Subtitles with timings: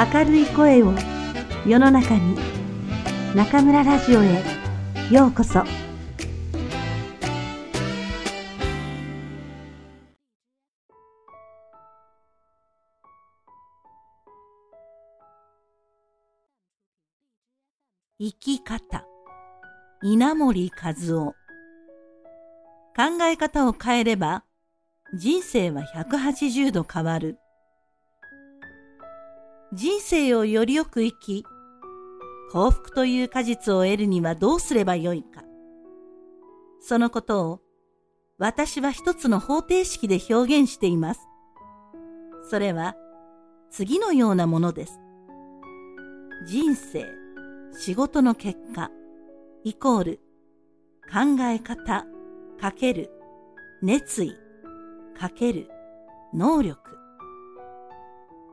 [0.00, 0.94] 明るい声を
[1.66, 2.34] 世の中に
[3.34, 4.42] 中村ラジオへ
[5.10, 5.62] ようこそ。
[18.18, 19.04] 生き方。
[20.02, 21.34] 稲森和夫。
[22.96, 24.44] 考え方を変えれば
[25.14, 27.36] 人生は180度変わる。
[29.72, 31.44] 人生をよりよく生き、
[32.50, 35.44] 幸福という果実を得るにはどうすればよいか。
[36.80, 37.60] そのことを
[38.36, 41.20] 私は一つの方程式で表現しています。
[42.50, 42.96] それは
[43.70, 44.98] 次のようなものです。
[46.48, 47.06] 人生、
[47.78, 48.90] 仕事の結果、
[49.62, 50.20] イコール
[51.12, 52.06] 考え方、
[52.60, 53.12] かける
[53.82, 54.32] 熱意、
[55.16, 55.70] かける
[56.34, 56.80] 能力。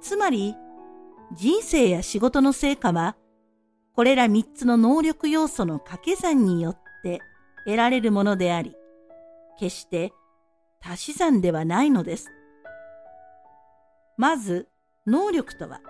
[0.00, 0.54] つまり、
[1.32, 3.16] 人生や仕事の成果は、
[3.94, 7.20] これら三つの能力要素の掛け算によって
[7.64, 8.74] 得られるものであり、
[9.58, 10.12] 決して
[10.82, 12.30] 足し算ではないのです。
[14.16, 14.68] まず、
[15.06, 15.80] 能力とは、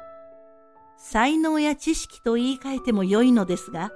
[0.97, 3.91] 才能や知識と言い換えても良いのですが、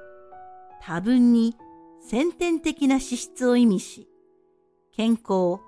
[0.81, 1.56] 多分に
[2.01, 4.08] 先天的な資質を意味し、
[4.92, 5.61] 健康、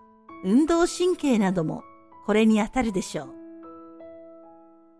[0.44, 1.82] 運動神経なども
[2.24, 3.34] これにあたるでしょう。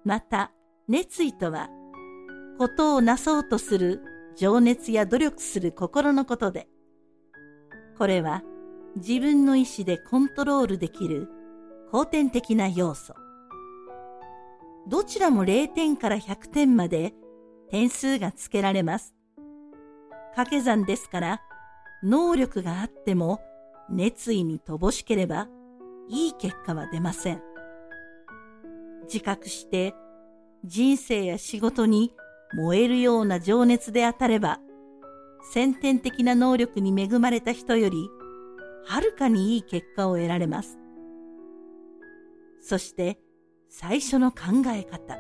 [0.05, 0.53] また、
[0.89, 1.69] 熱意とは、
[2.59, 4.03] ことをなそうとする
[4.37, 6.69] 情熱や努力する心のことで、
[7.99, 8.43] これは
[8.95, 11.29] 自分の意志でコントロールできる
[11.91, 13.15] 後天的な要素。
[14.87, 17.15] どちらも0点から100点まで
[17.69, 19.13] 点数がつけられます。
[20.37, 21.41] 掛け算ですから、
[22.05, 23.41] 能力があっても
[23.91, 25.49] 熱意に乏しければ
[26.09, 27.43] いい結果は出ません。
[29.13, 29.95] 自覚して
[30.67, 32.13] 人生や仕事に
[32.53, 34.59] 燃えるような情熱で当たれば、
[35.53, 38.11] 先天的な能力に恵まれた人より、
[38.85, 40.79] はるかにいい結果を得られます。
[42.61, 43.21] そして、
[43.69, 44.39] 最初の考
[44.75, 45.19] え方。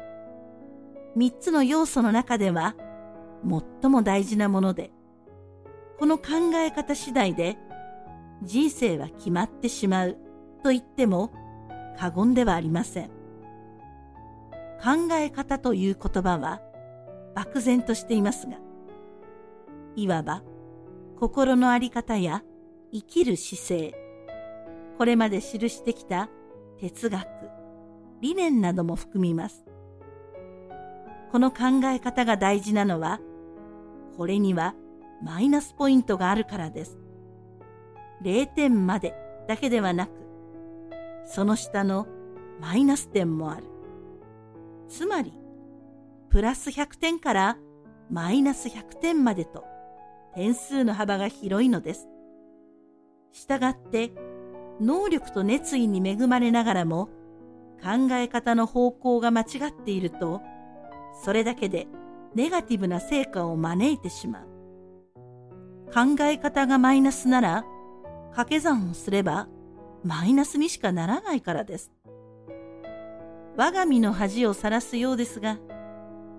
[1.14, 2.74] 三つの要素の中では、
[3.82, 4.90] 最も大事なもので、
[5.98, 6.24] この考
[6.56, 7.56] え方次第で、
[8.42, 10.16] 人生は決まってしまう
[10.64, 11.32] と言っても
[11.98, 13.15] 過言ではありません。
[14.82, 16.60] 考え方という言葉は
[17.34, 18.56] 漠然としていますが、
[19.94, 20.42] いわば
[21.18, 22.42] 心のあり方や
[22.92, 23.94] 生きる姿勢、
[24.98, 26.28] これまで記してきた
[26.80, 27.26] 哲学、
[28.20, 29.64] 理念なども含みます。
[31.32, 33.20] この考え方が大事なのは、
[34.16, 34.74] これには
[35.22, 36.98] マイナスポイントがあるからです。
[38.22, 39.14] 0点まで
[39.48, 40.10] だけではなく、
[41.26, 42.06] その下の
[42.60, 43.64] マイナス点もある。
[44.88, 45.32] つまり、
[46.30, 47.56] プラス100点から
[48.10, 49.64] マイナス100点までと
[50.34, 52.08] 点数の幅が広いのです。
[53.32, 54.12] したがって、
[54.80, 57.08] 能力と熱意に恵まれながらも
[57.82, 60.42] 考え方の方向が間違っていると、
[61.24, 61.86] それだけで
[62.34, 64.46] ネガティブな成果を招いてしまう。
[65.92, 67.64] 考え方がマイナスなら、
[68.30, 69.48] 掛け算をすれば
[70.04, 71.90] マイナスにしかならないからです。
[73.56, 75.58] 我が身の恥をさらすようですが、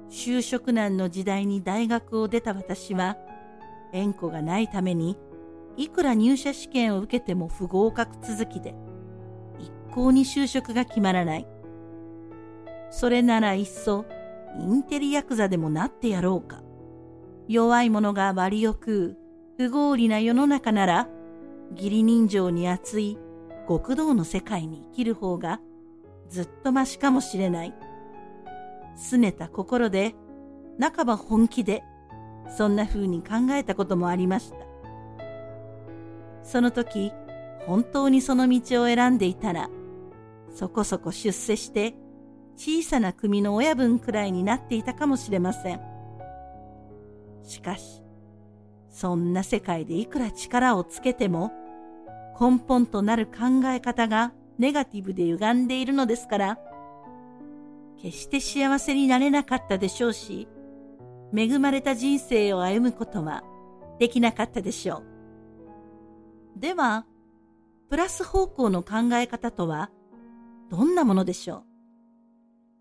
[0.10, 3.18] 就職難の時代に大学を出た私は、
[3.92, 5.18] 縁故がないために、
[5.78, 8.76] いくら入社試験を受けても不合格続きで、
[9.60, 11.48] 一向に就職が決まらない。
[12.92, 14.06] それならいっそ、
[14.60, 16.62] インテリヤクザでもなってやろうか。
[17.48, 19.18] 弱い者が割を食う、
[19.58, 21.10] 不合理な世の中なら、
[21.72, 23.18] 義理人情に厚い
[23.68, 25.60] 極道の世界に生きる方が
[26.30, 27.74] ずっとましかもしれない。
[28.98, 30.16] 拗ねた心で、
[30.80, 31.84] 半ば本気で、
[32.56, 34.58] そんな風に考えたこともありました。
[36.44, 37.12] その時、
[37.66, 39.70] 本当にその道を選んでいたら、
[40.54, 41.96] そこそこ出世して、
[42.56, 45.82] 小さな組の親分くらいになっていたかもしれません。
[47.44, 48.02] しかし、
[48.90, 51.52] そんな世界でいくら力をつけても、
[52.40, 56.60] 根本となる考え方がネガティブで歪んでいるのですから、
[58.02, 60.48] 決して幸せになれなかったでしょうし、
[61.36, 63.44] 恵まれた人生を歩むことは
[64.00, 65.04] できなかったでしょ
[66.58, 66.60] う。
[66.60, 67.06] では、
[67.90, 69.92] プラス方向の考え方とは
[70.70, 71.64] どんなものでしょ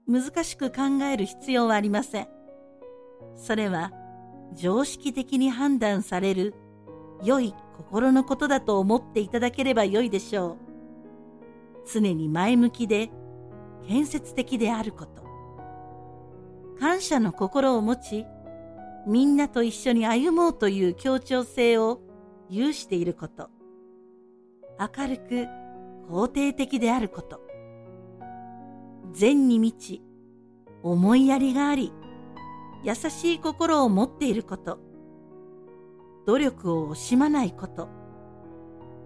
[0.08, 0.20] う？
[0.20, 2.28] 難しく考える必要はありません。
[3.36, 3.92] それは
[4.54, 6.54] 常識的に判断される
[7.22, 10.65] 良い心のことだと思っていただければ良いでしょう。
[11.92, 13.10] 常に前向きで
[13.86, 15.24] 建設的であること。
[16.78, 18.26] 感謝の心を持ち、
[19.06, 22.00] みんなと一緒に歩もうという協調性を
[22.48, 23.50] 有していること。
[24.78, 25.46] 明るく
[26.10, 27.40] 肯定的であること。
[29.12, 30.02] 善に満ち、
[30.82, 31.92] 思いやりがあり、
[32.84, 34.78] 優しい心を持っていること。
[36.26, 37.88] 努力を惜しまないこと。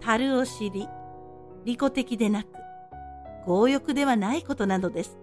[0.01, 0.89] 樽を知り、
[1.65, 2.49] 利己的でなく、
[3.47, 5.19] 強欲ではないことなどです。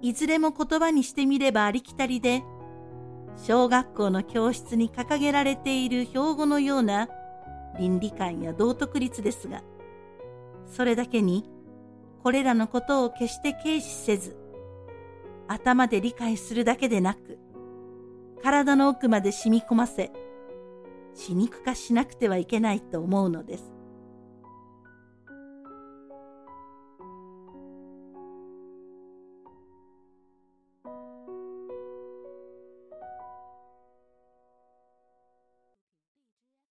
[0.00, 2.44] いずれも言葉にしてみればありきたりで、
[3.36, 7.08] 小学校の教室に掲げられている標語のような
[7.78, 9.62] 倫理観や道徳律ですが、
[10.66, 11.48] それだけに、
[12.22, 14.36] これらのことを決して軽視せず、
[15.46, 17.38] 頭で理解するだけでなく、
[18.42, 20.12] 体の奥まで染み込ませ、
[21.14, 23.77] 死肉化しなくてはいけないと思うのです。